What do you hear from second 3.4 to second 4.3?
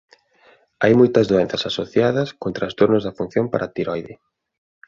paratiroide.